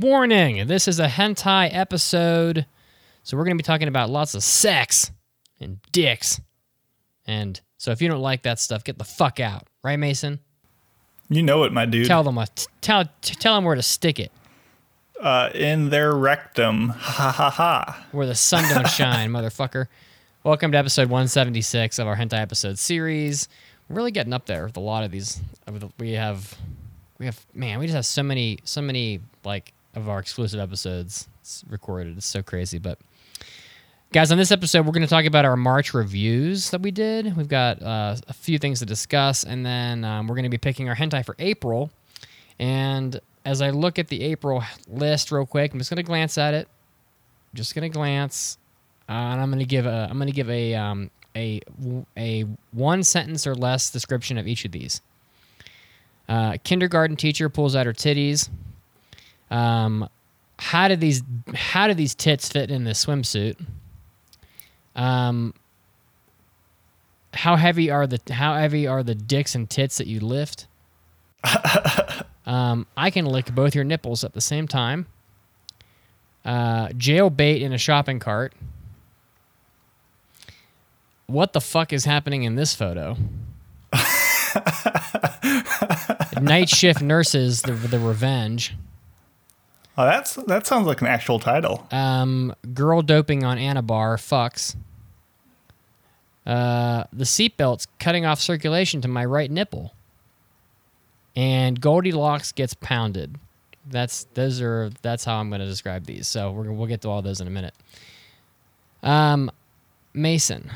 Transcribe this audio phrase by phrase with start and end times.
[0.00, 0.66] Warning!
[0.66, 2.64] This is a hentai episode,
[3.22, 5.10] so we're going to be talking about lots of sex
[5.60, 6.40] and dicks.
[7.26, 9.66] And so if you don't like that stuff, get the fuck out.
[9.84, 10.40] Right, Mason?
[11.28, 12.06] You know it, my dude.
[12.06, 14.32] Tell them what, tell tell them where to stick it.
[15.20, 16.88] uh, in their rectum.
[16.88, 18.06] Ha ha ha.
[18.12, 19.86] Where the sun don't shine, motherfucker.
[20.44, 23.50] Welcome to episode 176 of our hentai episode series.
[23.90, 25.42] We're really getting up there with a lot of these.
[25.98, 26.54] We have,
[27.18, 31.28] we have, man, we just have so many, so many like of our exclusive episodes
[31.40, 32.16] it's recorded.
[32.16, 32.78] It's so crazy.
[32.78, 32.98] But
[34.12, 37.36] guys, on this episode, we're going to talk about our March reviews that we did.
[37.36, 40.58] We've got uh, a few things to discuss, and then um, we're going to be
[40.58, 41.90] picking our hentai for April.
[42.58, 46.38] And as I look at the April list real quick, I'm just going to glance
[46.38, 46.68] at it.
[47.54, 48.58] Just going to glance,
[49.08, 51.60] uh, and I'm going to give a I'm going to give a um, a
[52.16, 55.00] a one sentence or less description of each of these.
[56.28, 58.50] Uh, kindergarten teacher pulls out her titties.
[59.50, 60.08] Um,
[60.58, 61.22] how do these
[61.54, 63.56] how do these tits fit in this swimsuit?
[64.94, 65.54] Um,
[67.32, 70.66] how heavy are the how heavy are the dicks and tits that you lift?
[72.46, 75.06] um, I can lick both your nipples at the same time.
[76.44, 78.52] Uh, jail bait in a shopping cart.
[81.26, 83.16] What the fuck is happening in this photo?
[86.40, 88.74] Night shift nurses, the the revenge.
[89.98, 91.86] Oh, that's that sounds like an actual title.
[91.90, 94.76] Um, girl doping on Anabar fucks.
[96.46, 99.94] Uh, the seatbelt's cutting off circulation to my right nipple.
[101.36, 103.38] And Goldilocks gets pounded.
[103.88, 106.28] That's those are that's how I'm going to describe these.
[106.28, 107.74] So we're we'll get to all those in a minute.
[109.02, 109.50] Um,
[110.12, 110.70] Mason,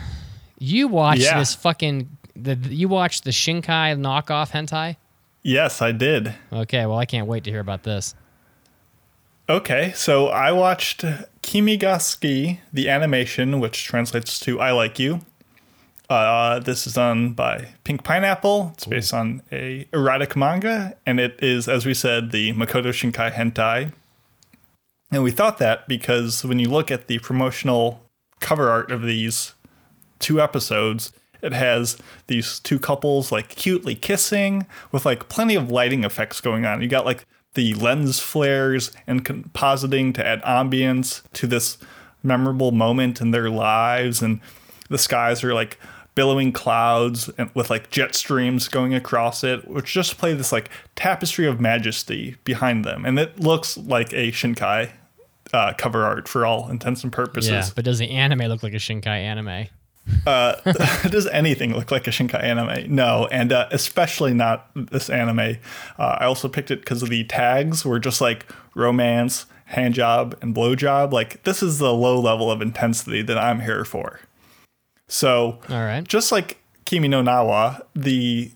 [0.59, 1.39] you watched Yeah.
[1.39, 4.97] this fucking the you watched the Shinkai knockoff hentai.
[5.43, 6.35] Yes, I did.
[6.53, 8.15] Okay, well I can't wait to hear about this.
[9.47, 11.05] Okay, so I watched
[11.43, 15.21] Kimi ga Suki, the animation, which translates to "I Like You."
[16.09, 18.71] Uh, this is done by Pink Pineapple.
[18.73, 23.33] It's based on a erotic manga, and it is, as we said, the Makoto Shinkai
[23.33, 23.93] hentai.
[25.13, 28.01] And we thought that because when you look at the promotional
[28.41, 29.53] cover art of these
[30.21, 31.99] two episodes, it has
[32.29, 36.81] these two couples like cutely kissing with like plenty of lighting effects going on.
[36.81, 41.79] You got like the lens flares and compositing to add ambience to this
[42.23, 44.23] memorable moment in their lives.
[44.23, 44.41] And
[44.89, 45.79] the skies are like
[46.15, 50.71] billowing clouds and with like jet streams going across it which just play this like
[50.95, 53.05] tapestry of majesty behind them.
[53.05, 54.91] And it looks like a shinkai
[55.55, 57.51] uh, cover art for all intents and purposes.
[57.51, 59.69] Yeah, but does the anime look like a Shinkai anime?
[60.25, 62.95] does anything look like a Shinkai anime?
[62.95, 65.57] No, and uh, especially not this anime.
[65.99, 70.37] Uh, I also picked it because of the tags were just like romance, hand job,
[70.43, 71.13] and blowjob.
[71.13, 74.21] Like this is the low level of intensity that I'm here for.
[75.09, 76.03] So, All right.
[76.07, 78.51] just like Kimi no Na wa, the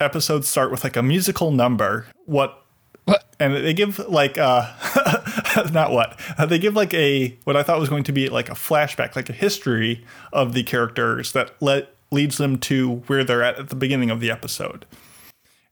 [0.00, 2.06] episodes start with like a musical number.
[2.26, 2.60] What?
[3.04, 3.24] What?
[3.38, 4.72] And they give like uh
[5.72, 8.48] not what uh, they give like a what I thought was going to be like
[8.48, 13.42] a flashback, like a history of the characters that let leads them to where they're
[13.42, 14.86] at at the beginning of the episode.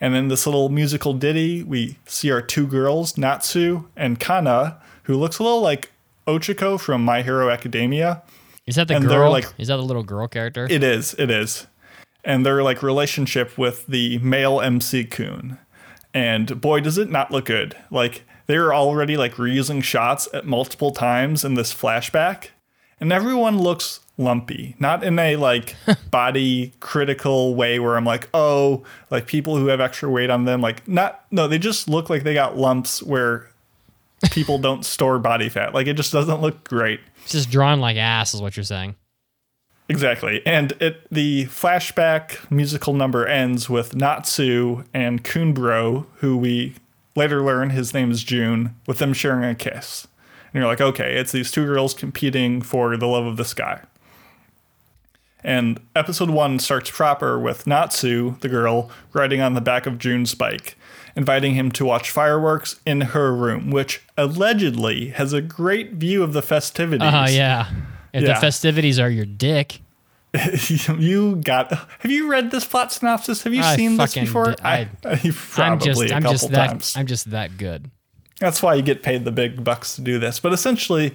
[0.01, 5.17] And then this little musical ditty, we see our two girls, Natsu and Kana, who
[5.17, 5.93] looks a little like
[6.27, 8.23] Ochaco from My Hero Academia.
[8.67, 9.31] Is that the And girl?
[9.31, 10.67] like- is that the little girl character?
[10.69, 11.15] It is.
[11.19, 11.67] It is.
[12.25, 15.59] And their like relationship with the male MC Kun.
[16.15, 17.77] And boy, does it not look good.
[17.91, 22.49] Like they're already like reusing shots at multiple times in this flashback.
[23.01, 24.77] And everyone looks lumpy.
[24.79, 25.77] Not in a like
[26.11, 30.61] body critical way where I'm like, oh, like people who have extra weight on them.
[30.61, 33.51] Like not no, they just look like they got lumps where
[34.31, 35.75] people don't store body fat.
[35.75, 37.01] Like it just doesn't look great.
[37.23, 38.97] It's just drawn like ass, is what you're saying.
[39.89, 40.41] Exactly.
[40.47, 46.75] And it the flashback musical number ends with Natsu and Kunbro, who we
[47.15, 50.07] later learn his name is June, with them sharing a kiss.
[50.53, 53.81] And you're like, okay, it's these two girls competing for the love of this guy.
[55.45, 60.35] And episode one starts proper with Natsu, the girl, riding on the back of June's
[60.35, 60.77] bike,
[61.17, 66.33] inviting him to watch fireworks in her room, which allegedly has a great view of
[66.33, 67.11] the festivities.
[67.13, 67.71] Oh yeah.
[68.13, 69.81] If the festivities are your dick,
[70.99, 71.73] you got.
[72.01, 73.43] Have you read this plot synopsis?
[73.43, 74.47] Have you I seen this before?
[74.47, 76.95] did- I- I- probably I'm just I'm just that times.
[76.97, 77.91] I'm just that good.
[78.41, 80.41] That's why you get paid the big bucks to do this.
[80.41, 81.15] But essentially,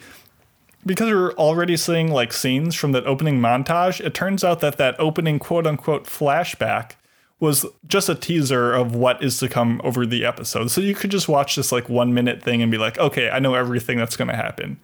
[0.85, 4.95] because we're already seeing like scenes from that opening montage, it turns out that that
[4.99, 6.91] opening quote unquote flashback
[7.39, 10.71] was just a teaser of what is to come over the episode.
[10.71, 13.39] So you could just watch this like one minute thing and be like, okay, I
[13.39, 14.79] know everything that's going to happen.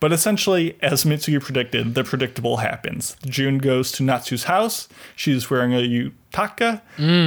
[0.00, 3.16] But essentially, as Mitsugi predicted, the predictable happens.
[3.26, 4.88] June goes to Natsu's house.
[5.16, 6.82] She's wearing a yutaka.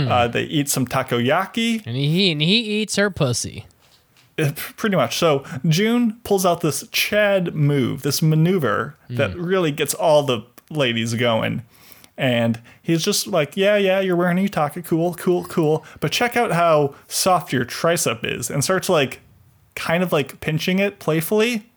[0.09, 1.85] Uh, they eat some takoyaki.
[1.85, 3.65] And he and he eats her pussy.
[4.39, 5.17] Uh, Pretty much.
[5.17, 11.13] So June pulls out this Chad move, this maneuver that really gets all the ladies
[11.15, 11.63] going.
[12.17, 14.85] And he's just like, yeah, yeah, you're wearing a yutaka.
[14.85, 15.83] Cool, cool, cool.
[15.99, 18.49] But check out how soft your tricep is.
[18.49, 19.19] And starts like
[19.75, 21.70] kind of like pinching it playfully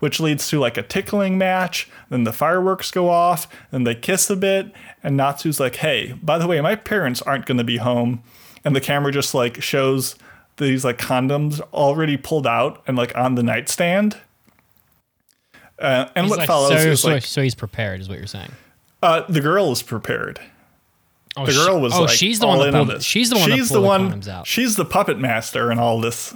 [0.00, 1.88] which leads to like a tickling match.
[2.10, 4.72] Then the fireworks go off, then they kiss a bit.
[5.02, 8.22] And Natsu's like, "Hey, by the way, my parents aren't going to be home."
[8.64, 10.16] And the camera just like shows
[10.58, 14.18] these like condoms already pulled out and like on the nightstand.
[15.78, 18.18] Uh, and He's what like, follows so, is so, like so he's prepared, is what
[18.18, 18.52] you're saying.
[19.02, 20.38] uh, the girl is prepared.
[21.36, 23.04] Oh, The girl was oh, like she's the all one that in on this.
[23.04, 24.28] She's the one She's the one.
[24.28, 24.46] out.
[24.46, 26.34] She's the puppet master and all this.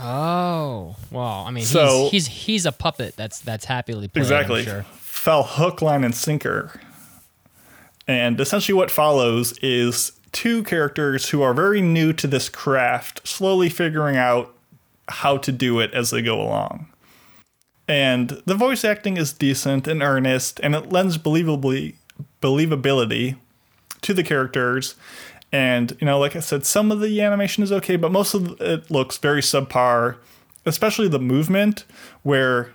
[0.00, 4.22] Oh, well, I mean, So- he's, he's he's a puppet that's that's happily played.
[4.22, 4.64] Exactly.
[4.64, 4.84] Sure.
[4.92, 6.80] Fell hook, line, and sinker.
[8.06, 13.68] And essentially, what follows is two characters who are very new to this craft, slowly
[13.68, 14.54] figuring out
[15.08, 16.86] how to do it as they go along.
[17.86, 21.94] And the voice acting is decent and earnest, and it lends believably
[22.40, 23.36] believability
[24.02, 24.94] to the characters.
[25.52, 28.60] And you know, like I said, some of the animation is okay, but most of
[28.60, 30.16] it looks very subpar,
[30.66, 31.84] especially the movement,
[32.22, 32.72] where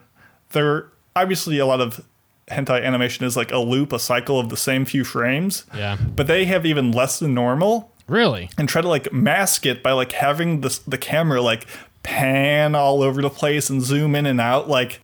[0.52, 2.04] there obviously a lot of
[2.50, 5.66] hentai animation is like a loop, a cycle of the same few frames.
[5.76, 5.98] Yeah.
[5.98, 8.50] But they have even less than normal Really?
[8.58, 11.68] and try to like mask it by like having this the camera like
[12.04, 15.00] pan all over the place and zoom in and out like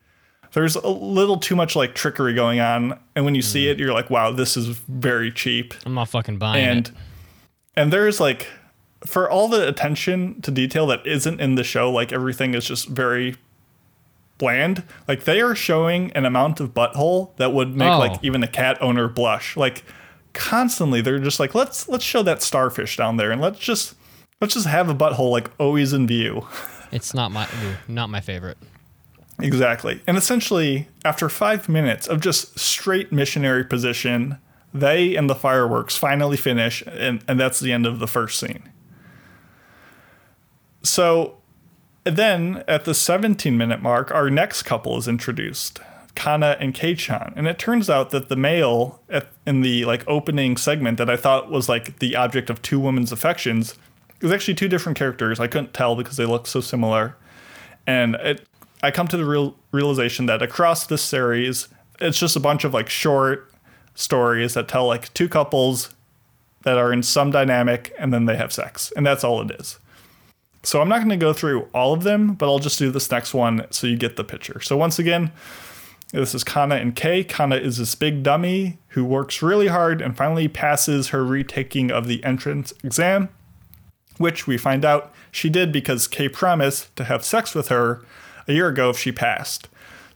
[0.51, 3.71] there's a little too much like trickery going on and when you see hmm.
[3.71, 6.89] it you're like wow this is very cheap I'm not fucking buying and it.
[6.89, 6.97] and
[7.75, 8.47] there's like
[9.05, 12.87] for all the attention to detail that isn't in the show like everything is just
[12.89, 13.35] very
[14.37, 17.99] bland like they are showing an amount of butthole that would make Oh.
[17.99, 19.83] like even a cat owner blush like
[20.33, 23.95] constantly they're just like let's let's show that starfish down there and let's just
[24.41, 26.45] let's just have a butthole like always in view
[26.91, 27.47] It's not my
[27.87, 28.57] not my favorite.
[29.39, 30.01] Exactly.
[30.07, 34.39] And essentially, after five minutes of just straight missionary position,
[34.73, 38.69] they and the fireworks finally finish, and, and that's the end of the first scene.
[40.83, 41.37] So
[42.03, 45.79] then at the 17 minute mark, our next couple is introduced.
[46.15, 47.33] Kana and Kei-chan.
[47.35, 51.15] And it turns out that the male at, in the like opening segment that I
[51.15, 53.75] thought was like the object of two women's affections
[54.21, 55.39] is actually two different characters.
[55.39, 57.15] I couldn't tell because they look so similar.
[57.87, 58.45] And it
[58.81, 61.67] I come to the real realization that across this series,
[61.99, 63.48] it's just a bunch of like short
[63.99, 65.89] stories that tell like two couples
[66.63, 68.93] that are in some dynamic and then they have sex.
[68.95, 69.77] And that's all it is.
[70.63, 73.11] So I'm not going to go through all of them, but I'll just do this
[73.11, 74.59] next one so you get the picture.
[74.61, 75.31] So once again,
[76.11, 77.23] this is Kana and Kei.
[77.23, 82.07] Kana is this big dummy who works really hard and finally passes her retaking of
[82.07, 83.29] the entrance exam,
[84.17, 88.01] which we find out she did because Kei promised to have sex with her
[88.47, 89.67] a year ago if she passed.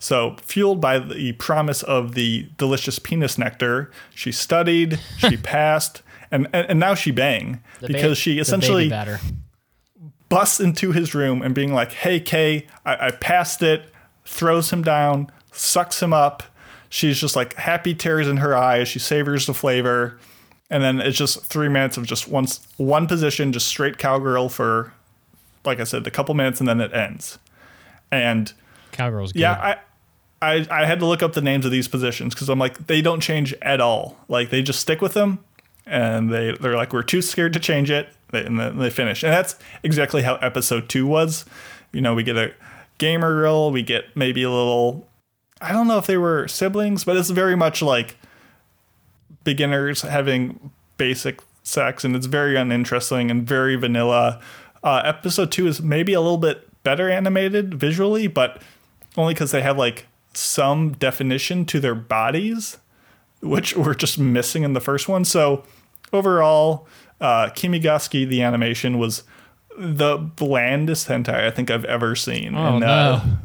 [0.03, 6.50] So, fueled by the promise of the delicious penis nectar, she studied, she passed, and,
[6.51, 8.89] and, and now she bang The ba- because she essentially
[10.27, 13.85] busts into his room and being like, "Hey, Kay, I, I passed it."
[14.25, 16.43] Throws him down, sucks him up.
[16.89, 18.89] She's just like happy tears in her eyes.
[18.89, 20.19] She savors the flavor,
[20.69, 24.91] and then it's just three minutes of just one one position, just straight cowgirl for,
[25.63, 27.39] like I said, a couple minutes, and then it ends.
[28.12, 28.51] And
[28.91, 29.39] Cowgirl's good.
[29.39, 29.77] yeah, I.
[30.43, 33.01] I, I had to look up the names of these positions because I'm like they
[33.01, 34.17] don't change at all.
[34.27, 35.39] Like they just stick with them,
[35.85, 39.23] and they they're like we're too scared to change it, and then they finish.
[39.23, 41.45] And that's exactly how episode two was.
[41.91, 42.53] You know, we get a
[42.97, 45.07] gamer girl, we get maybe a little.
[45.62, 48.17] I don't know if they were siblings, but it's very much like
[49.43, 54.41] beginners having basic sex, and it's very uninteresting and very vanilla.
[54.83, 58.62] Uh, episode two is maybe a little bit better animated visually, but
[59.15, 62.78] only because they have like some definition to their bodies,
[63.42, 65.25] which were just missing in the first one.
[65.25, 65.63] So
[66.12, 66.88] overall,
[67.22, 69.24] uh, Kimi ga Suki, the animation, was
[69.78, 72.56] the blandest hentai I think I've ever seen.
[72.56, 73.38] Oh, and, uh, no.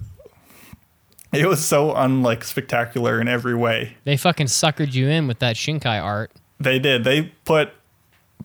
[1.33, 3.97] it was so unlike spectacular in every way.
[4.05, 6.33] They fucking suckered you in with that Shinkai art.
[6.61, 7.05] They did.
[7.05, 7.73] They put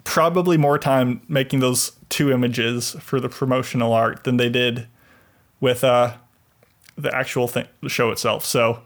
[0.03, 4.87] probably more time making those two images for the promotional art than they did
[5.59, 6.15] with uh,
[6.97, 8.45] the actual thing, the show itself.
[8.45, 8.81] So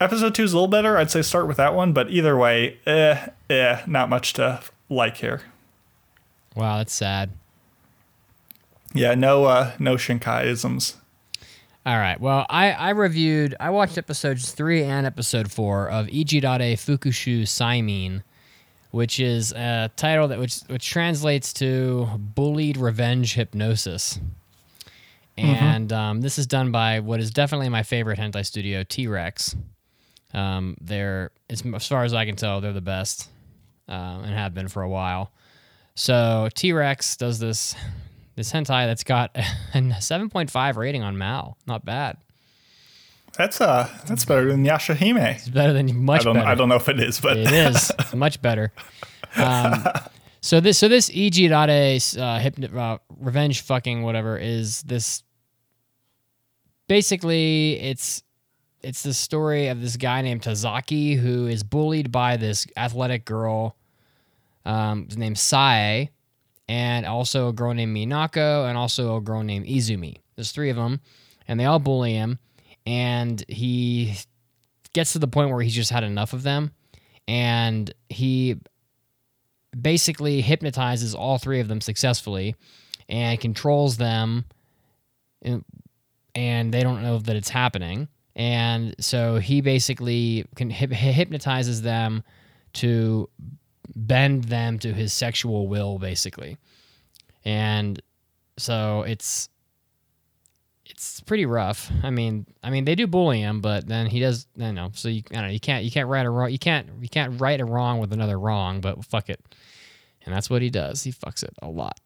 [0.00, 0.96] episode two is a little better.
[0.96, 5.18] I'd say start with that one, but either way, eh, eh, not much to like
[5.18, 5.42] here.
[6.54, 7.30] Wow, that's sad.
[8.94, 10.96] Yeah, no uh no Shinkai-isms.
[11.84, 12.20] All right.
[12.20, 18.22] Well, I, I reviewed, I watched episodes three and episode four of Ijirare Fukushu Saimin,
[18.92, 24.20] which is a title that which which translates to bullied revenge hypnosis.
[25.36, 29.56] And um, this is done by what is definitely my favorite hentai studio, T Rex.
[30.34, 33.28] Um, they're, as, as far as I can tell, they're the best
[33.88, 35.32] um, and have been for a while.
[35.94, 37.74] So T Rex does this
[38.34, 39.40] this hentai that's got a
[39.74, 41.56] 7.5 rating on Mal.
[41.66, 42.16] Not bad.
[43.36, 45.36] That's uh that's better than Yashahime.
[45.36, 46.46] It's better than much I don't better.
[46.48, 48.72] I don't know if it is, but It is much better.
[49.36, 49.84] Um,
[50.42, 51.52] so this so this E.G.
[51.52, 55.22] Uh, uh, revenge fucking whatever is this.
[56.88, 58.24] Basically, it's
[58.82, 63.76] it's the story of this guy named Tazaki who is bullied by this athletic girl
[64.64, 66.10] um, named Sae,
[66.68, 70.16] and also a girl named Minako, and also a girl named Izumi.
[70.34, 71.00] There's three of them,
[71.46, 72.40] and they all bully him,
[72.84, 74.16] and he
[74.92, 76.72] gets to the point where he's just had enough of them,
[77.28, 78.56] and he
[79.80, 82.54] basically hypnotizes all three of them successfully
[83.08, 84.44] and controls them
[85.42, 85.64] and,
[86.34, 92.22] they don't know that it's happening and so he basically can hypnotizes them
[92.72, 93.28] to
[93.94, 96.56] bend them to his sexual will basically
[97.44, 98.00] and
[98.56, 99.48] so it's
[100.92, 101.90] it's pretty rough.
[102.02, 104.46] I mean, I mean they do bully him, but then he does.
[104.56, 104.90] Don't know.
[104.94, 105.50] So you, I don't know.
[105.50, 106.50] You can't you can't right a wrong.
[106.50, 108.80] You can't you can't right a wrong with another wrong.
[108.80, 109.40] But fuck it,
[110.24, 111.02] and that's what he does.
[111.02, 111.98] He fucks it a lot.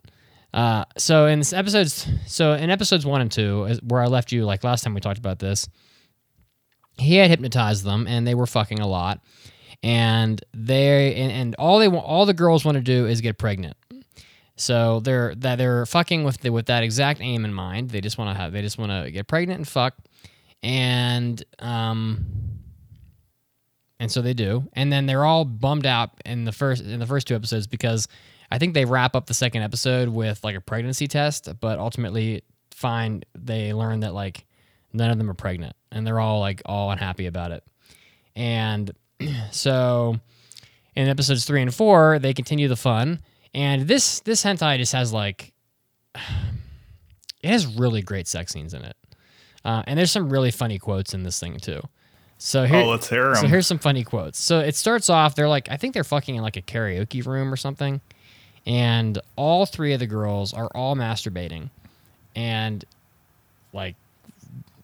[0.55, 4.65] Uh, so in episodes, so in episodes one and two, where I left you, like
[4.65, 5.69] last time we talked about this,
[6.99, 9.21] he had hypnotized them, and they were fucking a lot,
[9.83, 13.39] and they and, and all they want, all the girls want to do is get
[13.39, 13.77] pregnant.
[14.57, 17.91] So they're that they're fucking with the, with that exact aim in mind.
[17.91, 19.95] They just want to have they just want to get pregnant and fuck,
[20.63, 22.25] and um,
[23.99, 24.69] and so they do.
[24.75, 28.09] And then they're all bummed out in the first in the first two episodes because
[28.51, 32.43] I think they wrap up the second episode with like a pregnancy test, but ultimately
[32.71, 34.47] find they learn that like
[34.93, 37.65] none of them are pregnant, and they're all like all unhappy about it.
[38.35, 38.91] And
[39.51, 40.17] so
[40.95, 43.21] in episodes three and four, they continue the fun.
[43.55, 45.53] And this this hentai just has like
[46.15, 48.97] it has really great sex scenes in it,
[49.65, 51.81] uh, and there's some really funny quotes in this thing too.
[52.39, 54.39] So oh, here, oh, let's hear so here's some funny quotes.
[54.39, 57.53] So it starts off, they're like, I think they're fucking in like a karaoke room
[57.53, 58.01] or something.
[58.67, 61.71] And all three of the girls are all masturbating
[62.35, 62.85] and
[63.73, 63.95] like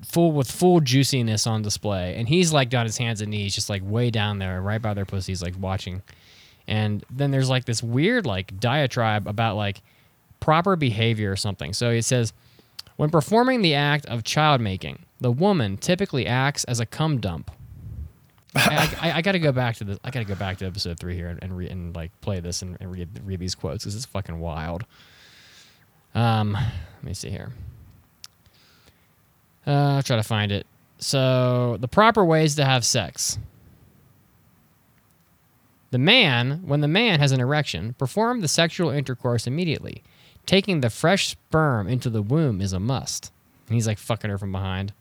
[0.04, 2.14] full with full juiciness on display.
[2.16, 4.94] And he's like on his hands and knees, just like way down there, right by
[4.94, 6.02] their pussies, like watching.
[6.66, 9.82] And then there's like this weird like diatribe about like
[10.40, 11.72] proper behavior or something.
[11.72, 12.32] So he says,
[12.96, 17.50] when performing the act of child making, the woman typically acts as a cum dump.
[18.54, 19.98] I, I, I got to go back to this.
[20.04, 22.40] I got to go back to episode three here and and, re, and like play
[22.40, 24.84] this and, and read read these quotes because it's fucking wild.
[26.14, 27.52] Um, let me see here.
[29.66, 30.66] Uh, I'll try to find it.
[30.98, 33.38] So the proper ways to have sex.
[35.92, 40.02] The man, when the man has an erection, perform the sexual intercourse immediately.
[40.46, 43.30] Taking the fresh sperm into the womb is a must.
[43.66, 44.92] And he's like fucking her from behind.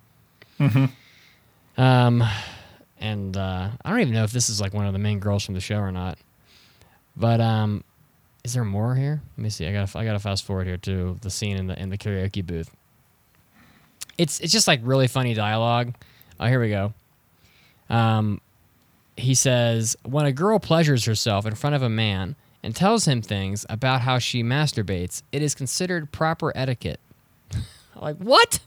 [1.77, 2.23] Um,
[2.99, 5.43] and uh, I don't even know if this is like one of the main girls
[5.43, 6.17] from the show or not.
[7.15, 7.83] But um,
[8.43, 9.21] is there more here?
[9.37, 9.67] Let me see.
[9.67, 11.97] I got I got to fast forward here to the scene in the in the
[11.97, 12.69] karaoke booth.
[14.17, 15.95] It's it's just like really funny dialogue.
[16.39, 16.93] Oh, here we go.
[17.89, 18.39] Um,
[19.17, 23.21] he says when a girl pleasures herself in front of a man and tells him
[23.21, 26.99] things about how she masturbates, it is considered proper etiquette.
[27.95, 28.59] like what?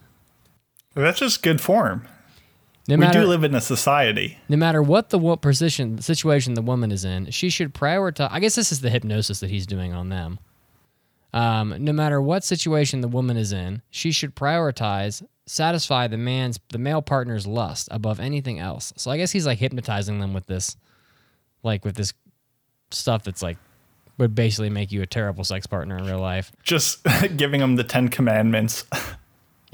[0.95, 2.07] That's just good form.
[2.87, 4.39] No we do live in a society.
[4.49, 8.29] no matter what the wo- position situation the woman is in, she should prioritize.
[8.31, 10.39] I guess this is the hypnosis that he's doing on them.
[11.33, 16.59] Um, no matter what situation the woman is in, she should prioritize satisfy the man's
[16.71, 18.93] the male partner's lust above anything else.
[18.97, 20.77] So I guess he's like hypnotizing them with this,
[21.63, 22.13] like with this
[22.91, 23.59] stuff that's like
[24.19, 26.53] would basically make you a terrible sex partner in real life.
[26.63, 27.05] Just
[27.37, 28.85] giving them the Ten Commandments.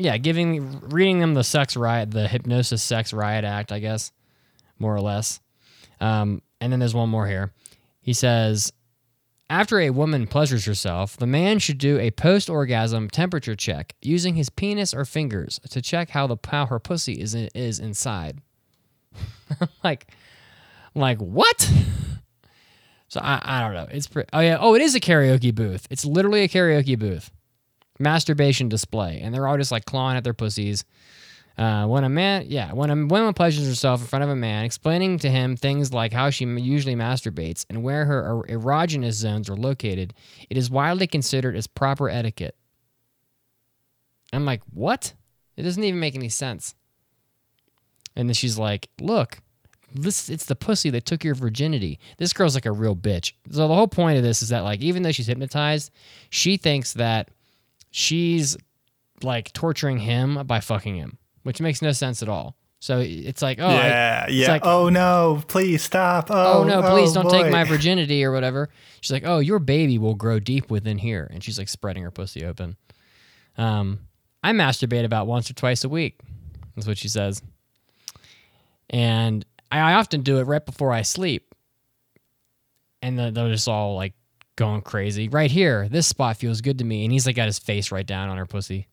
[0.00, 4.12] Yeah, giving reading them the sex riot, the hypnosis sex riot act, I guess,
[4.78, 5.40] more or less.
[6.00, 7.52] Um, and then there's one more here.
[8.00, 8.72] He says,
[9.50, 14.48] after a woman pleasures herself, the man should do a post-orgasm temperature check using his
[14.48, 18.40] penis or fingers to check how the how her pussy is is inside.
[19.84, 20.10] like,
[20.94, 21.70] like what?
[23.08, 23.88] So I, I don't know.
[23.90, 25.84] It's pre- oh yeah oh it is a karaoke booth.
[25.90, 27.32] It's literally a karaoke booth,
[28.00, 30.84] masturbation display, and they're all just like clawing at their pussies.
[31.58, 34.64] Uh, when a man, yeah, when a woman pleasures herself in front of a man,
[34.64, 39.50] explaining to him things like how she usually masturbates and where her er- erogenous zones
[39.50, 40.14] are located,
[40.48, 42.56] it is widely considered as proper etiquette.
[44.32, 45.12] I'm like, what?
[45.56, 46.74] It doesn't even make any sense.
[48.16, 49.38] And then she's like, look,
[49.94, 51.98] this it's the pussy that took your virginity.
[52.18, 53.32] This girl's like a real bitch.
[53.50, 55.90] So the whole point of this is that like even though she's hypnotized,
[56.30, 57.28] she thinks that
[57.90, 58.56] she's
[59.22, 62.56] like torturing him by fucking him, which makes no sense at all.
[62.82, 64.48] So it's like, oh, yeah, it's yeah.
[64.48, 66.30] like- oh no, please stop.
[66.30, 68.70] Oh, oh no, please don't take my virginity or whatever.
[69.02, 72.10] She's like, oh, your baby will grow deep within here, and she's like spreading her
[72.10, 72.76] pussy open.
[73.58, 74.00] Um,
[74.42, 76.20] I masturbate about once or twice a week.
[76.74, 77.42] That's what she says,
[78.88, 81.54] and I, I often do it right before I sleep,
[83.02, 84.14] and they're just all like
[84.60, 85.26] going crazy.
[85.26, 88.06] Right here, this spot feels good to me, and he's like got his face right
[88.06, 88.88] down on her pussy.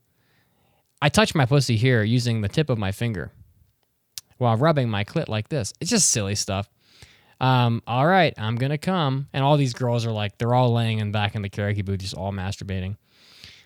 [1.02, 3.34] I touch my pussy here using the tip of my finger
[4.38, 5.74] while rubbing my clit like this.
[5.82, 6.70] It's just silly stuff.
[7.42, 11.00] Um, all right, I'm gonna come, and all these girls are like, they're all laying
[11.00, 12.96] in back in the karaoke booth, just all masturbating.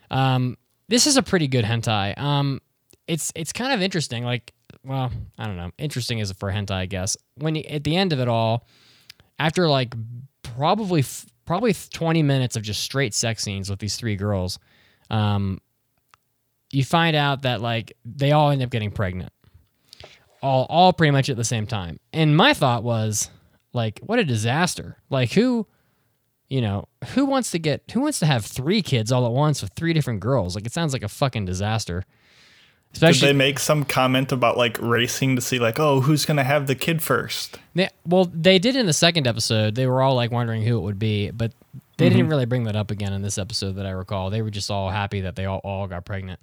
[0.10, 0.58] Um,
[0.90, 2.18] this is a pretty good hentai.
[2.18, 2.62] Um,
[3.08, 4.26] it's it's kind of interesting.
[4.26, 4.54] Like,
[4.84, 7.16] well, I don't know, interesting is for hentai, I guess.
[7.36, 8.66] When at the end of it all,
[9.38, 9.94] after like
[10.42, 14.60] probably f- probably 20 minutes of just straight sex scenes with these three girls,
[15.10, 15.60] um,
[16.70, 19.32] you find out that like they all end up getting pregnant
[20.42, 22.00] all all pretty much at the same time.
[22.14, 23.30] And my thought was
[23.74, 24.98] like what a disaster.
[25.10, 25.68] Like who
[26.50, 29.62] you know, who wants to get who wants to have three kids all at once
[29.62, 30.56] with three different girls?
[30.56, 32.04] Like it sounds like a fucking disaster.
[32.94, 36.68] Did they make some comment about like racing to see like, oh, who's gonna have
[36.68, 37.58] the kid first?
[37.74, 39.76] They, well, they did in the second episode.
[39.76, 41.54] They were all like wondering who it would be, but
[41.98, 44.30] they didn't really bring that up again in this episode that I recall.
[44.30, 46.40] They were just all happy that they all, all got pregnant.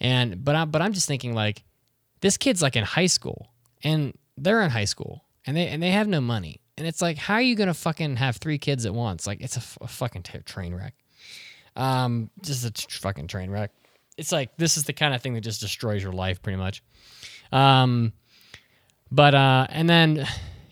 [0.00, 1.62] And but I but I'm just thinking like
[2.20, 3.48] this kid's like in high school
[3.82, 6.60] and they're in high school and they and they have no money.
[6.76, 9.26] And it's like how are you going to fucking have three kids at once?
[9.26, 10.94] Like it's a, f- a fucking t- train wreck.
[11.76, 13.70] Um just a t- fucking train wreck.
[14.18, 16.82] It's like this is the kind of thing that just destroys your life pretty much.
[17.52, 18.12] Um
[19.10, 20.26] but uh, and then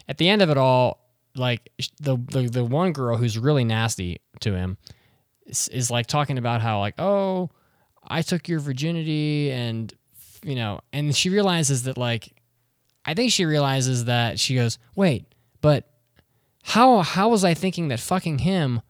[0.09, 1.01] at the end of it all,
[1.35, 4.79] like the the, the one girl who's really nasty to him
[5.47, 7.51] is, is like talking about how like oh
[8.07, 9.93] I took your virginity and
[10.43, 12.35] you know and she realizes that like
[13.05, 15.27] I think she realizes that she goes wait
[15.61, 15.89] but
[16.63, 18.81] how how was I thinking that fucking him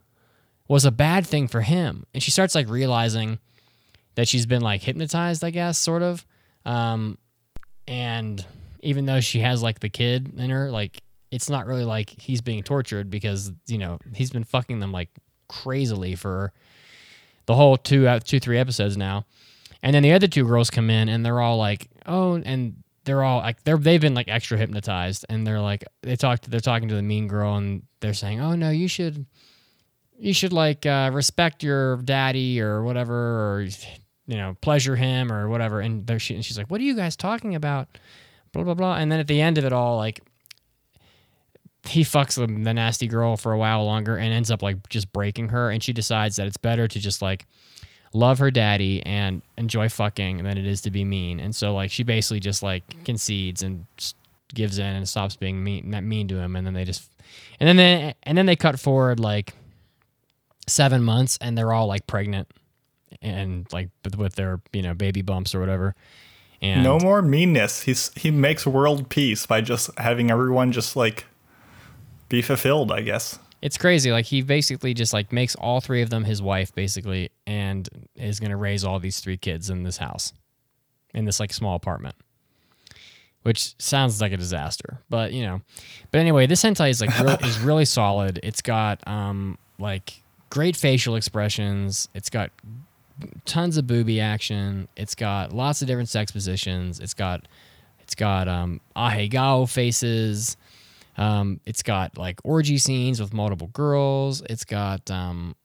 [0.69, 3.39] was a bad thing for him and she starts like realizing
[4.17, 6.27] that she's been like hypnotized I guess sort of.
[6.65, 7.17] Um
[7.89, 8.45] and
[8.81, 11.01] even though she has like the kid in her, like
[11.31, 15.09] it's not really like he's being tortured because you know he's been fucking them like
[15.49, 16.53] crazily for
[17.47, 19.25] the whole two out two three episodes now,
[19.83, 23.23] and then the other two girls come in and they're all like oh and they're
[23.23, 25.25] all like they're they've been like extra hypnotized.
[25.29, 28.41] And they're like they talk to, they're talking to the mean girl and they're saying
[28.41, 29.27] oh no you should
[30.19, 33.69] you should like uh, respect your daddy or whatever or
[34.27, 35.81] you know pleasure him or whatever.
[35.81, 37.89] And there she and she's like what are you guys talking about?
[38.53, 38.97] Blah blah blah.
[38.97, 40.21] And then at the end of it all like
[41.89, 45.13] he fucks the, the nasty girl for a while longer and ends up like just
[45.13, 45.71] breaking her.
[45.71, 47.47] And she decides that it's better to just like
[48.13, 51.41] love her daddy and enjoy fucking than it is to be mean.
[51.41, 53.87] And so like she basically just like concedes and
[54.55, 56.57] gives in and stops being mean mean to him.
[56.57, 57.11] And then they just
[57.61, 59.55] and then they and then they cut forward like
[60.67, 62.51] seven months and they're all like pregnant
[63.23, 65.95] and like with, their you know baby bumps or whatever.
[66.63, 67.83] And No more meanness.
[67.83, 71.27] He's he makes world peace by just having everyone just like
[72.29, 73.39] be fulfilled, I guess.
[73.63, 74.11] it's crazy.
[74.13, 78.41] Like he basically just like makes all three of them his wife basically and is
[78.41, 80.33] going to raise all these three kids in this house
[81.15, 82.15] in this like small apartment
[83.43, 85.61] which sounds like a disaster but you know.
[86.11, 88.41] But anyway this hentai is like real, is really solid.
[88.43, 92.09] It's got um like great facial expressions.
[92.15, 92.51] It's got
[93.45, 97.47] tons of booby action it's got lots of different sex positions it's got
[98.01, 100.57] it's got um ahegao faces
[101.19, 104.43] um, it's got like orgy scenes with multiple girls.
[104.43, 105.57] It's got um,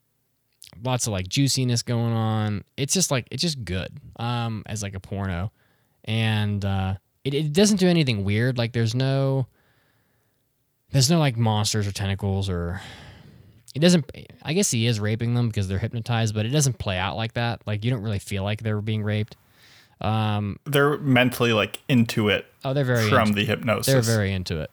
[0.83, 2.63] lots of like juiciness going on.
[2.77, 5.51] It's just like it's just good um, as like a porno,
[6.05, 8.57] and uh, it it doesn't do anything weird.
[8.57, 9.47] Like there's no
[10.91, 12.81] there's no like monsters or tentacles or
[13.75, 14.09] it doesn't.
[14.43, 17.33] I guess he is raping them because they're hypnotized, but it doesn't play out like
[17.33, 17.61] that.
[17.65, 19.37] Like you don't really feel like they're being raped.
[20.01, 23.85] Um, They're mentally like into it oh, they're very from the hypnosis.
[23.93, 24.71] they're very into it,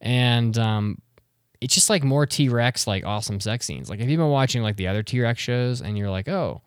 [0.00, 1.02] and um,
[1.60, 3.90] it's just like more T Rex like awesome sex scenes.
[3.90, 6.62] Like if you've been watching like the other T Rex shows and you're like, oh,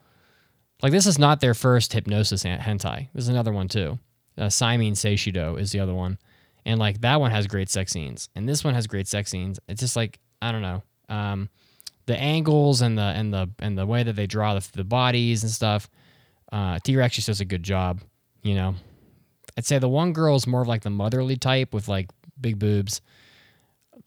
[0.84, 3.08] like this is not their first hypnosis hen- hentai.
[3.14, 3.98] There's another one too.
[4.38, 6.20] Uh, Saimin Seishidou is the other one,
[6.68, 9.60] and like that one has great sex scenes, and this one has great sex scenes.
[9.68, 11.50] It's just like I don't know, um,
[12.08, 15.44] the angles and the and the and the way that they draw the, the bodies
[15.44, 15.90] and stuff.
[16.52, 18.02] Uh, T Rex just does a good job.
[18.42, 18.76] You know,
[19.58, 22.58] I'd say the one girl is more of like the motherly type with like big
[22.58, 23.02] boobs.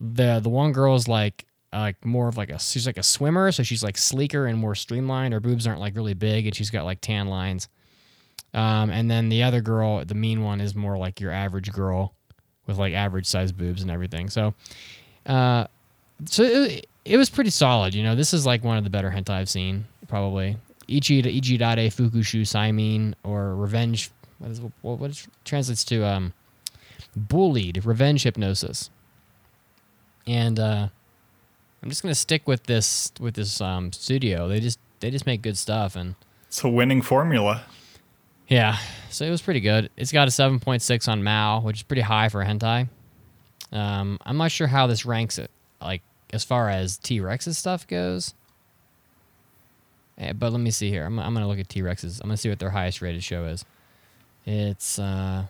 [0.00, 3.52] The the one girl is like like more of like a she's like a swimmer,
[3.52, 5.34] so she's like sleeker and more streamlined.
[5.34, 7.68] Her boobs aren't like really big, and she's got like tan lines.
[8.52, 12.14] Um, and then the other girl, the mean one, is more like your average girl
[12.66, 14.30] with like average size boobs and everything.
[14.30, 14.54] So,
[15.26, 15.66] uh,
[16.26, 17.94] so it, it was pretty solid.
[17.94, 20.56] You know, this is like one of the better hentai I've seen probably.
[20.88, 24.10] Ichi Ichidare Fukushu Saimin or Revenge.
[24.38, 26.32] What is what, what is, translates to um,
[27.16, 28.90] bullied revenge hypnosis.
[30.26, 30.88] And uh,
[31.82, 34.48] I'm just gonna stick with this with this um, studio.
[34.48, 36.14] They just they just make good stuff and
[36.48, 37.64] It's a winning formula.
[38.48, 38.78] yeah,
[39.10, 39.90] so it was pretty good.
[39.96, 42.88] It's got a 7.6 on MAL, which is pretty high for a hentai.
[43.72, 46.02] Um, I'm not sure how this ranks it, like
[46.34, 48.34] as far as T Rex's stuff goes.
[50.18, 51.04] Eh, but let me see here.
[51.04, 52.20] I'm, I'm gonna look at T Rex's.
[52.20, 53.64] I'm gonna see what their highest rated show is.
[54.44, 55.44] It's uh,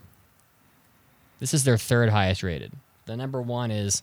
[1.41, 2.73] this is their third highest rated.
[3.07, 4.03] The number one is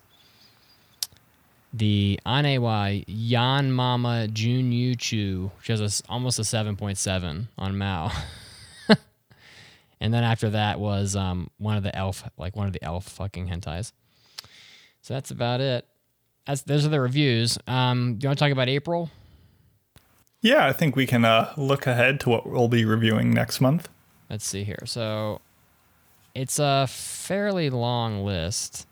[1.72, 8.12] the Anewa Yan Mama Jun Yu Chu, which has a almost a 7.7 on MAL.
[10.02, 13.06] and then after that was um, one of the elf, like one of the elf
[13.06, 13.92] fucking hentais.
[15.02, 15.86] So that's about it.
[16.46, 17.58] That's those are the reviews.
[17.68, 19.10] Um, do you want to talk about April?
[20.42, 23.90] Yeah, I think we can uh, look ahead to what we'll be reviewing next month.
[24.30, 24.84] Let's see here.
[24.86, 25.40] So
[26.34, 28.88] it's a fairly long list.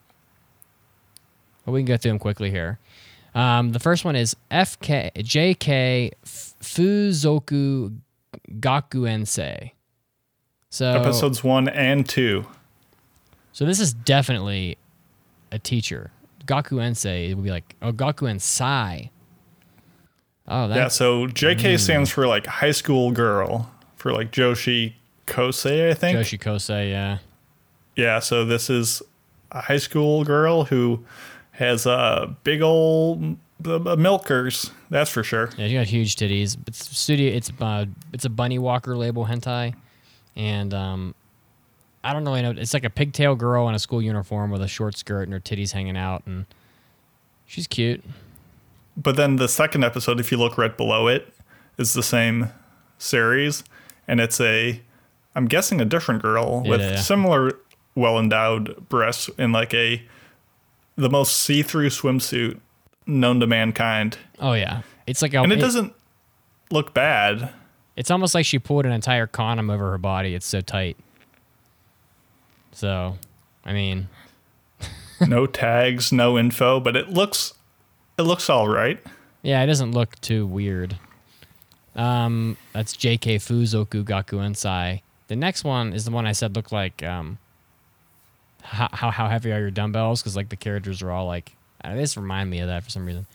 [1.65, 2.79] But we can go through them quickly here.
[3.33, 7.97] Um, the first one is FK JK Fuzoku
[8.59, 9.71] Gakuensei.
[10.69, 12.45] So Episodes one and two.
[13.53, 14.77] so this is definitely
[15.51, 16.11] a teacher.
[16.49, 19.09] Gakuensei it would be like oh Gakuensai.
[20.51, 24.93] Oh, Yeah, so JK stands for like high school girl for like Joshi
[25.27, 26.17] Kosei, I think.
[26.17, 27.19] Joshi Kosei, yeah.
[27.95, 29.03] Yeah, so this is
[29.51, 31.05] a high school girl who
[31.51, 35.51] has a big old uh, milkers, that's for sure.
[35.57, 36.57] Yeah, she got huge titties.
[36.67, 37.31] It's studio.
[37.31, 39.75] It's uh, it's a Bunny Walker label hentai,
[40.35, 41.13] and um,
[42.03, 42.51] I don't really know.
[42.51, 45.39] It's like a pigtail girl in a school uniform with a short skirt and her
[45.39, 46.45] titties hanging out, and
[47.45, 48.03] she's cute.
[48.95, 51.33] But then the second episode, if you look right below it,
[51.77, 52.49] is the same
[52.97, 53.63] series,
[54.07, 54.81] and it's a,
[55.35, 56.95] I'm guessing a different girl with Yeah.
[56.97, 57.51] similar
[57.95, 60.01] well endowed breasts in like a,
[60.95, 62.59] the most see through swimsuit
[63.05, 65.93] known to mankind, Oh yeah, it's like a, and it it- doesn't
[66.71, 67.51] look bad.
[67.95, 70.33] It's almost like she pulled an entire condom over her body.
[70.35, 70.95] It's so tight.
[72.71, 73.17] So,
[73.65, 74.07] I mean,
[75.27, 77.53] no tags, no info, but it looks,
[78.17, 78.99] it looks all right.
[79.41, 80.97] yeah, it doesn't look too weird.
[81.95, 85.01] Um, that's JK Fuzoku Gaku Gakuensai.
[85.27, 87.37] The next one is the one I said looked like um,
[88.63, 90.21] how how, how heavy are your dumbbells?
[90.21, 93.05] Because like the characters are all like uh, this remind me of that for some
[93.05, 93.25] reason.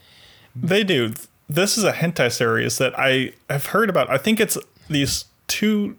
[0.56, 1.12] They do.
[1.48, 4.08] This is a hentai series that I have heard about.
[4.08, 4.56] I think it's
[4.88, 5.96] these two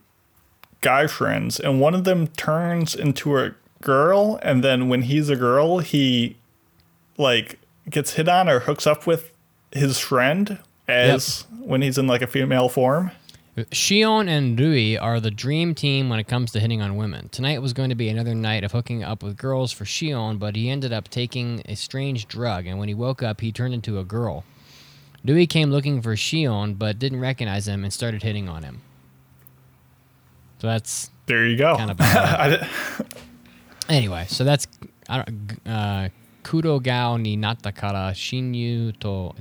[0.86, 5.36] guy friends, and one of them turns into a girl, and then when he's a
[5.36, 6.36] girl, he
[7.18, 7.58] like
[7.90, 9.32] gets hit on or hooks up with
[9.72, 13.10] his friend as when he's in like a female form.
[13.58, 17.30] Shion and Rui are the dream team when it comes to hitting on women.
[17.30, 20.56] Tonight was going to be another night of hooking up with girls for Shion, but
[20.56, 23.98] he ended up taking a strange drug, and when he woke up, he turned into
[23.98, 24.44] a girl.
[25.26, 28.82] Rui came looking for Shion, but didn't recognize him and started hitting on him.
[30.66, 31.78] So that's There you go.
[31.78, 32.00] Kind of
[33.90, 34.26] anyway.
[34.28, 34.66] So that's
[35.08, 35.24] uh,
[36.44, 39.36] Kurogal ni natakara shinyu to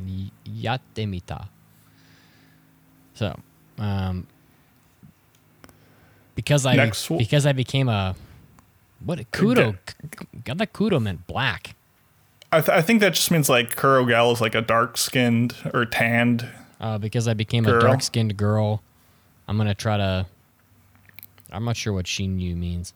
[0.47, 1.49] yatte mita.
[3.15, 3.41] So,
[3.79, 4.27] um,
[6.35, 8.15] because I Next because I became a
[9.03, 9.79] what kudo
[10.45, 11.75] got that kudo meant black.
[12.53, 15.87] I, th- I think that just means like Kurogal is like a dark skinned or
[15.87, 16.47] tanned.
[16.79, 18.83] Uh, because I became a dark skinned girl,
[19.49, 20.27] I'm gonna try to.
[21.55, 22.93] I'm not sure what Shinyu means.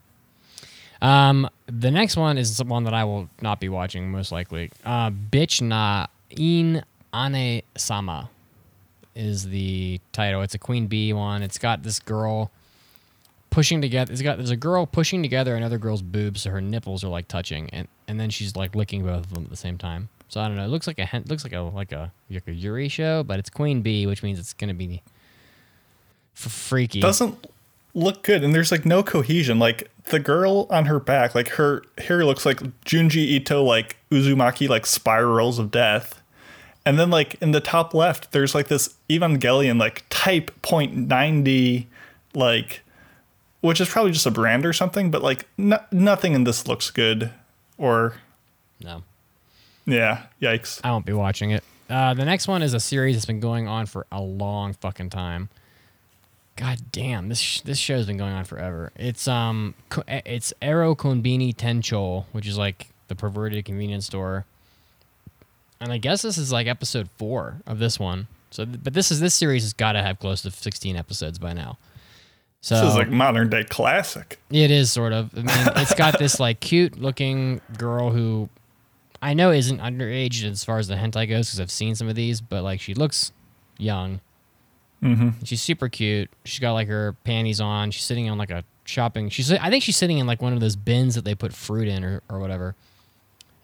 [1.01, 4.71] Um, the next one is one that I will not be watching most likely.
[4.85, 6.83] Uh, Bitch na in
[7.15, 8.31] ane sama
[9.15, 10.43] is the title.
[10.43, 11.43] It's a Queen Bee one.
[11.43, 12.51] It's got this girl
[13.51, 14.13] pushing together.
[14.13, 17.29] It's got there's a girl pushing together another girl's boobs, so her nipples are like
[17.29, 20.09] touching, and and then she's like licking both of them at the same time.
[20.29, 20.65] So I don't know.
[20.65, 23.51] It looks like a looks like a like a like a Yuri show, but it's
[23.51, 25.03] queen bee, which means it's gonna be
[26.37, 27.01] f- freaky.
[27.01, 27.47] Doesn't
[27.95, 29.59] look good, and there's like no cohesion.
[29.59, 34.69] Like the girl on her back, like her hair looks like Junji Ito, like Uzumaki,
[34.69, 36.23] like spirals of death.
[36.87, 41.87] And then like in the top left, there's like this Evangelion like type point ninety,
[42.35, 42.83] like,
[43.61, 45.11] which is probably just a brand or something.
[45.11, 47.31] But like no- nothing in this looks good,
[47.77, 48.15] or
[48.81, 49.03] no.
[49.87, 50.81] yeah, yikes.
[50.83, 51.63] I won't be watching it.
[51.91, 55.11] Uh, the next one is a series that's been going on for a long fucking
[55.11, 55.49] time.
[56.59, 58.91] God damn, this sh- this show's been going on forever.
[58.97, 64.45] It's um, co- eh, it's Ero Konbini Tencho, which is like the perverted convenience store.
[65.81, 68.27] And I guess this is like episode four of this one.
[68.51, 71.53] So, but this is this series has got to have close to sixteen episodes by
[71.53, 71.79] now.
[72.61, 74.41] So This is like modern day classic.
[74.51, 75.31] it is sort of.
[75.35, 78.49] I mean, it's got this like cute looking girl who
[79.23, 82.17] I know isn't underage as far as the hentai goes because I've seen some of
[82.17, 83.31] these, but like she looks
[83.79, 84.19] young.
[85.03, 85.45] Mm-hmm.
[85.45, 86.31] She's super cute.
[86.45, 87.91] She's got like her panties on.
[87.91, 89.29] She's sitting on like a shopping.
[89.29, 91.89] She's I think she's sitting in like one of those bins that they put fruit
[91.89, 92.75] in or, or whatever.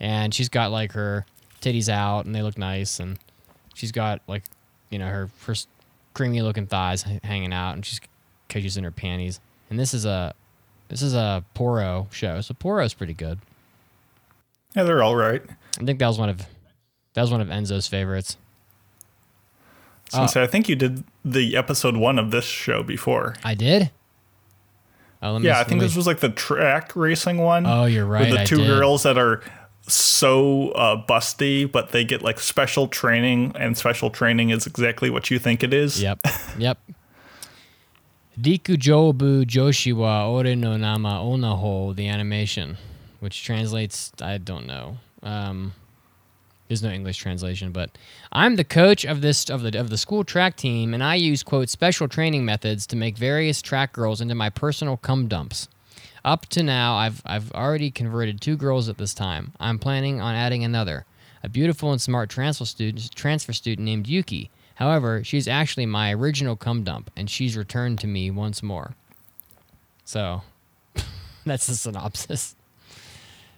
[0.00, 1.26] And she's got like her
[1.60, 3.18] titties out and they look nice and
[3.74, 4.42] she's got like
[4.90, 5.54] you know her her
[6.12, 8.00] creamy looking thighs h- hanging out and she's
[8.46, 9.40] because she's in her panties.
[9.70, 10.34] And this is a
[10.88, 13.38] this is a Poro show, so Poro's pretty good.
[14.76, 15.42] Yeah, they're all right.
[15.80, 16.38] I think that was one of
[17.14, 18.36] that was one of Enzo's favorites.
[20.18, 23.34] I, was say, I think you did the episode one of this show before.
[23.44, 23.90] I did.
[25.22, 27.66] Oh, let me, Yeah, I let think this was like the track racing one.
[27.66, 28.22] Oh, you're right.
[28.22, 28.66] With the I two did.
[28.66, 29.42] girls that are
[29.86, 35.30] so uh, busty, but they get like special training, and special training is exactly what
[35.30, 36.02] you think it is.
[36.02, 36.20] Yep.
[36.58, 36.78] Yep.
[38.40, 42.76] Rikujoubu Joshiwa Ore no Nama Onaho, the animation,
[43.20, 44.98] which translates, I don't know.
[45.22, 45.72] Um,
[46.74, 47.96] there's no English translation, but
[48.32, 51.44] I'm the coach of this of the of the school track team, and I use
[51.44, 55.68] quote special training methods to make various track girls into my personal cum dumps.
[56.24, 59.52] Up to now, I've I've already converted two girls at this time.
[59.60, 61.06] I'm planning on adding another,
[61.44, 64.50] a beautiful and smart transfer student transfer student named Yuki.
[64.74, 68.96] However, she's actually my original cum dump, and she's returned to me once more.
[70.04, 70.42] So,
[71.46, 72.56] that's the synopsis.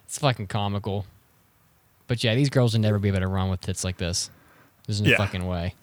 [0.04, 1.06] It's fucking comical.
[2.08, 4.30] But yeah, these girls would never be able to run with tits like this.
[4.86, 5.16] There's no Yeah.
[5.16, 5.74] fucking way.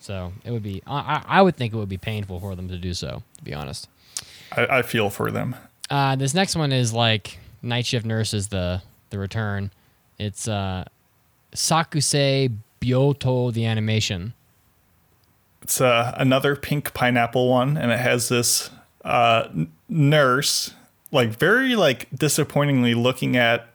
[0.00, 0.82] So it would be.
[0.86, 3.22] I, I would think it would be painful for them to do so.
[3.38, 3.88] To be honest.
[4.56, 5.56] I, I feel for them.
[5.90, 9.70] Uh, this next one is like Night Shift Nurses, the the return.
[10.18, 10.84] It's uh,
[11.54, 14.34] Sakusei Byoto, the animation.
[15.62, 18.70] It's uh, another pink pineapple one, and it has this
[19.04, 19.48] uh,
[19.88, 20.74] nurse,
[21.10, 23.66] like very like disappointingly looking at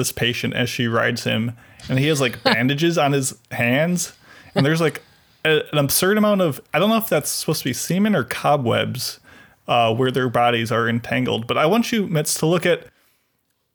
[0.00, 1.52] this patient as she rides him,
[1.88, 4.14] and he has like bandages on his hands,
[4.54, 5.02] and there's like
[5.44, 8.24] a, an absurd amount of I don't know if that's supposed to be semen or
[8.24, 9.20] cobwebs
[9.68, 11.46] uh, where their bodies are entangled.
[11.46, 12.86] But I want you, Mitz, to look at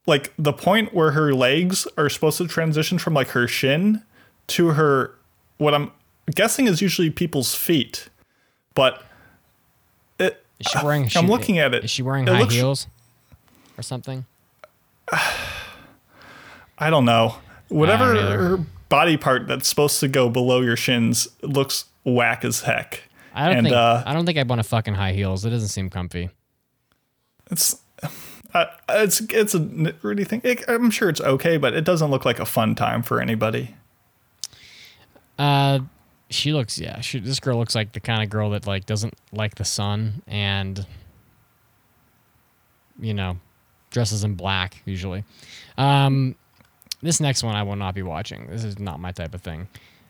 [0.07, 4.01] like the point where her legs are supposed to transition from like her shin
[4.47, 5.15] to her
[5.57, 5.91] what I'm
[6.33, 8.09] guessing is usually people's feet.
[8.73, 9.03] But
[10.19, 11.09] it Is she wearing?
[11.15, 11.85] I'm looking at it.
[11.85, 12.87] Is she wearing It high looks- heels
[13.77, 14.25] or something?
[16.77, 17.35] I don't know.
[17.69, 23.03] Whatever don't body part that's supposed to go below your shins looks whack as heck.
[23.33, 23.75] I don't and think.
[23.75, 25.43] uh, I don't think I'd want to fucking high heels.
[25.43, 26.29] It doesn't seem comfy.
[27.51, 27.81] it's
[28.53, 30.41] uh, it's it's a nitty thing.
[30.43, 33.75] It, I'm sure it's okay, but it doesn't look like a fun time for anybody.
[35.37, 35.79] Uh,
[36.29, 36.79] she looks.
[36.79, 39.65] Yeah, she, this girl looks like the kind of girl that like doesn't like the
[39.65, 40.85] sun and
[42.99, 43.37] you know
[43.89, 45.25] dresses in black usually.
[45.77, 46.35] Um,
[47.01, 48.47] this next one I will not be watching.
[48.47, 49.67] This is not my type of thing.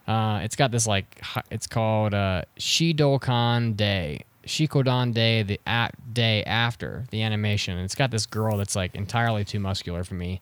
[0.07, 6.43] Uh, it's got this like it's called uh, Shidokan Day, Shikodan Day, the at day
[6.43, 7.75] after the animation.
[7.77, 10.41] And it's got this girl that's like entirely too muscular for me.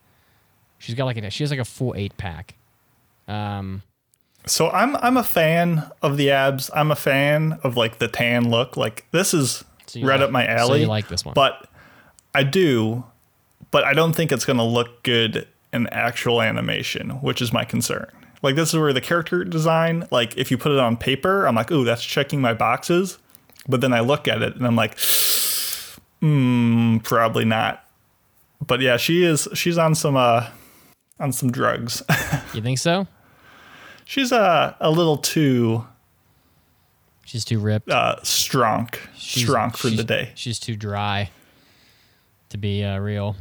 [0.79, 2.55] She's got like a, she has like a full eight pack.
[3.27, 3.83] Um,
[4.45, 6.69] So I'm I'm a fan of the abs.
[6.75, 8.75] I'm a fan of like the tan look.
[8.75, 10.79] Like this is So right like- up my alley.
[10.79, 11.33] so you like this one.
[11.35, 11.69] But
[12.35, 13.05] I do,
[13.71, 18.07] but I don't think it's gonna look good in actual animation, which is my concern.
[18.41, 21.55] Like this is where the character design, like if you put it on paper, I'm
[21.55, 23.17] like, ooh, that's checking my boxes.
[23.67, 24.97] But then I look at it and I'm like,
[26.19, 27.85] hmm, probably not.
[28.65, 30.47] But yeah, she is she's on some uh
[31.19, 32.01] on some drugs.
[32.53, 33.07] you think so?
[34.05, 35.85] she's uh, a little too
[37.25, 37.89] She's too ripped.
[37.89, 40.33] uh, strong, She's- strong for the day.
[40.35, 41.31] She's too dry
[42.49, 43.37] to be uh, real.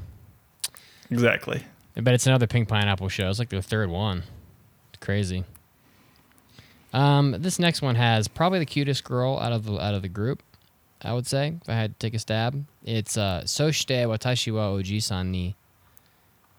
[1.11, 1.65] Exactly.
[1.95, 3.29] But it's another pink pineapple show.
[3.29, 4.23] It's like the third one.
[4.93, 5.45] It's crazy.
[6.93, 10.09] Um, this next one has probably the cutest girl out of the out of the
[10.09, 10.43] group.
[11.03, 14.69] I would say if I had to take a stab, it's uh, Soshite Watashi wa
[14.69, 15.57] Oji-san ni.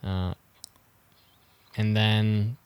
[0.03, 0.33] Uh,
[1.77, 2.57] and then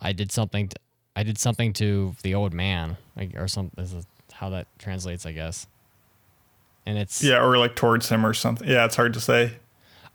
[0.00, 0.68] I did something.
[0.68, 0.76] To,
[1.14, 3.74] I did something to the old man, like or something.
[3.76, 5.66] This is how that translates, I guess.
[6.86, 8.68] And it's Yeah, or like towards him or something.
[8.68, 9.52] Yeah, it's hard to say.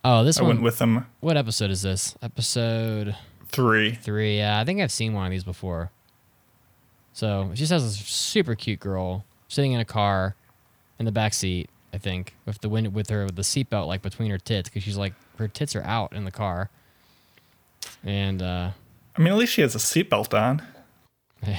[0.04, 0.50] Oh, this I one.
[0.50, 1.06] went with them.
[1.20, 2.16] what episode is this?
[2.22, 3.16] Episode
[3.48, 3.96] three.
[3.96, 4.38] three.
[4.38, 5.92] Yeah, I think I've seen one of these before.
[7.14, 10.36] So she has this super cute girl sitting in a car
[11.00, 11.70] in the back seat.
[11.94, 14.84] I think with the wind with her with the seatbelt like between her tits because
[14.84, 16.70] she's like her tits are out in the car.
[18.04, 18.72] And uh,
[19.16, 20.62] I mean, at least she has a seatbelt on.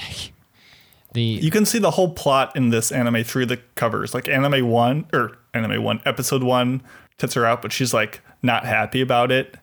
[1.13, 4.13] the You can see the whole plot in this anime through the covers.
[4.13, 6.81] Like anime one or anime one, episode one,
[7.17, 9.55] tits are out, but she's like not happy about it.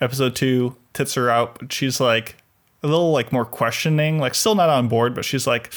[0.00, 2.36] Episode two, tits are out, but she's like
[2.82, 5.72] a little like more questioning, like still not on board, but she's like,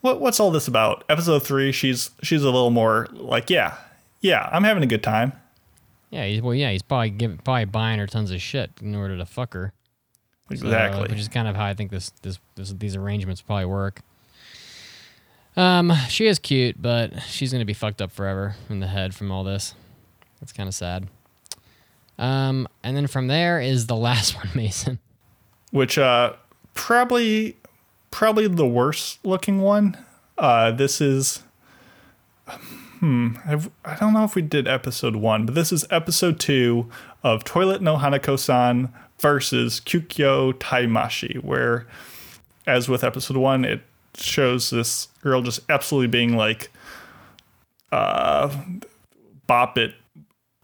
[0.00, 0.20] "What?
[0.20, 3.76] What's all this about?" Episode three, she's she's a little more like, "Yeah,
[4.20, 5.32] yeah, I'm having a good time."
[6.10, 9.18] yeah he's, well yeah he's probably giving probably buying her tons of shit in order
[9.18, 9.72] to fuck her.
[10.48, 11.02] So, Exactly.
[11.02, 14.00] which is kind of how I think this, this this these arrangements probably work.
[15.56, 19.30] Um, she is cute, but she's gonna be fucked up forever in the head from
[19.30, 19.74] all this.
[20.40, 21.08] That's kind of sad.
[22.18, 24.98] Um, and then from there is the last one, Mason.
[25.70, 26.32] which uh
[26.74, 27.56] probably
[28.10, 29.96] probably the worst looking one
[30.38, 31.42] uh this is
[33.00, 36.88] hmm I've, i don't know if we did episode one but this is episode two
[37.22, 41.86] of toilet no hanako-san versus kyukyo taimashi where
[42.66, 43.82] as with episode one it
[44.16, 46.70] shows this girl just absolutely being like
[47.92, 48.48] uh
[49.46, 49.94] bop it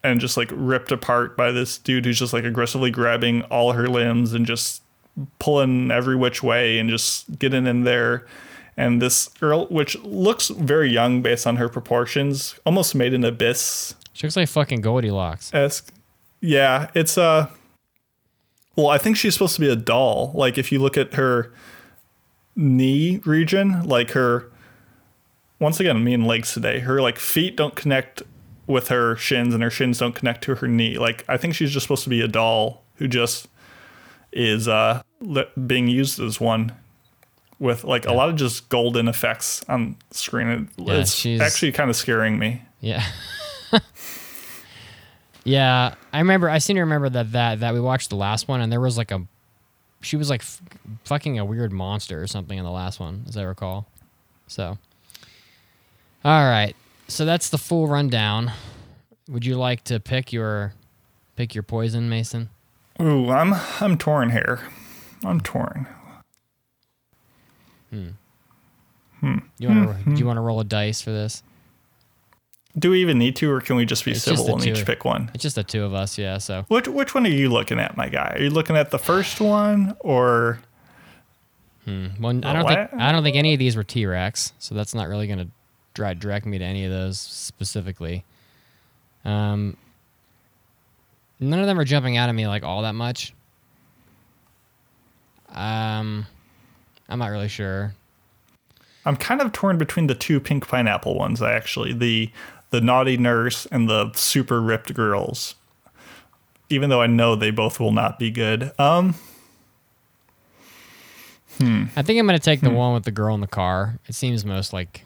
[0.05, 3.89] and just like ripped apart by this dude who's just like aggressively grabbing all her
[3.89, 4.83] limbs and just
[5.39, 8.27] pulling every which way and just getting in there.
[8.77, 13.95] And this girl, which looks very young based on her proportions, almost Made in Abyss
[14.13, 15.53] She looks like fucking Goldilocks.
[15.55, 15.93] esque.
[16.41, 17.49] Yeah, it's uh
[18.77, 20.33] well, I think she's supposed to be a doll.
[20.35, 21.53] Like if you look at her
[22.57, 24.51] knee region, like her
[25.61, 28.23] once again, me and legs today, her like feet don't connect
[28.67, 30.99] with her shins and her shins don't connect to her knee.
[30.99, 33.49] Like I think she's just supposed to be a doll who just
[34.33, 36.73] is uh li- being used as one
[37.61, 40.49] with like a lot of just golden effects on screen.
[40.49, 42.63] It- Yeah, it's she's- actually kind of scaring me.
[42.81, 43.05] Yeah.
[45.45, 46.49] yeah, I remember.
[46.49, 48.97] I seem to remember that that that we watched the last one, and there was
[48.97, 49.23] like a,
[50.01, 50.61] she was like f-
[51.05, 53.87] fucking a weird monster or something in the last one, as I recall.
[54.47, 54.79] So,
[56.25, 56.75] all right.
[57.09, 58.53] So that's the full rundown.
[59.29, 60.75] Would you like to pick your
[61.37, 62.51] pick your poison, Mason?
[63.01, 64.61] Ooh, I'm I'm torn here.
[65.25, 65.87] I'm torn.
[67.91, 68.09] Hmm.
[69.21, 69.39] Hmm.
[69.59, 70.11] You want to?
[70.13, 71.43] Do you want to roll a dice for this?
[72.77, 74.85] Do we even need to, or can we just be It's civil the and each
[74.85, 75.31] pick one?
[75.33, 76.39] It's just the two of us, yeah.
[76.39, 78.35] So Which which one are you looking at, my guy?
[78.37, 80.59] Are you looking at the first one or
[81.85, 82.07] Hmm.
[82.19, 82.91] one, I don't What?
[82.91, 85.39] think I don't think any of these were T Rex, so that's not really going
[85.39, 85.49] to
[85.95, 88.25] direct direct me to any of those specifically.
[89.25, 89.77] Um,
[91.41, 93.33] none of them are jumping out at me like all that much.
[95.49, 96.27] Um,
[97.09, 97.95] I'm not really sure.
[99.07, 101.93] I'm kind of torn between the two pink pineapple ones actually.
[101.93, 102.31] The
[102.71, 105.55] the naughty nurse and the super ripped girls.
[106.71, 108.73] Even though I know they both will not be good.
[108.79, 109.15] Um
[111.97, 114.01] I think I'm going to take the one with the girl in the car.
[114.09, 115.05] It seems most like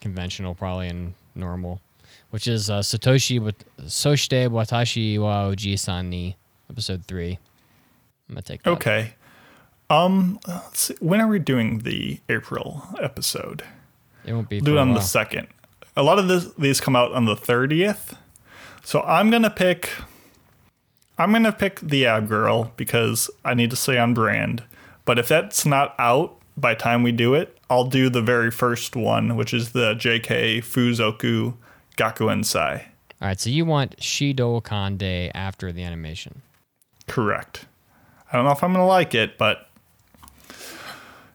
[0.00, 1.80] conventional, probably and normal,
[2.30, 6.36] which is uh, Satoshi with Soshite Watashi wa Oji-san ni,
[6.70, 7.38] episode three.
[8.28, 8.70] I'm gonna take that.
[8.70, 9.14] okay.
[9.90, 13.62] Um let's see, when are we doing the April episode?
[14.24, 14.60] It won't be.
[14.60, 15.48] do it on the second.
[15.96, 18.14] A lot of this, these come out on the thirtieth,
[18.84, 19.90] so I'm gonna pick.
[21.16, 24.62] I'm gonna pick the Ab Girl because I need to stay on brand.
[25.06, 28.96] But if that's not out by time we do it, I'll do the very first
[28.96, 30.60] one, which is the J.K.
[30.60, 31.54] Fuzoku
[31.96, 32.84] Gakuensai.
[33.20, 36.42] All right, so you want Shido Kande after the animation.
[37.06, 37.66] Correct.
[38.32, 39.68] I don't know if I'm gonna like it, but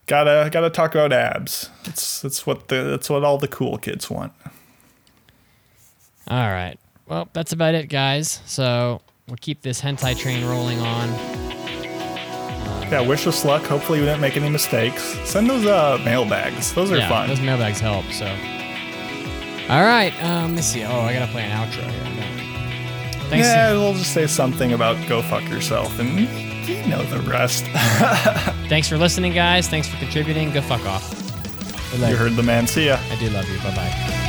[0.06, 1.70] gotta gotta talk about abs.
[1.84, 4.32] It's that's what the that's what all the cool kids want.
[6.28, 6.78] All right.
[7.06, 8.40] Well, that's about it, guys.
[8.46, 11.53] So we'll keep this hentai train rolling on.
[12.90, 13.62] Yeah, wish us luck.
[13.64, 15.02] Hopefully, we didn't make any mistakes.
[15.28, 16.72] Send those uh, mailbags.
[16.74, 17.28] Those are yeah, fun.
[17.28, 18.04] those mailbags help.
[18.12, 18.26] So,
[19.68, 20.12] all right.
[20.22, 20.84] Um, let me see.
[20.84, 22.04] Oh, I gotta play an outro here.
[23.30, 23.46] Thanks.
[23.46, 26.20] yeah, we'll just say something about go fuck yourself, and
[26.68, 27.64] you know the rest.
[28.68, 29.68] Thanks for listening, guys.
[29.68, 30.52] Thanks for contributing.
[30.52, 31.20] Go fuck off.
[31.92, 32.66] You heard the man.
[32.66, 32.98] See ya.
[33.10, 33.58] I do love you.
[33.58, 34.23] Bye bye.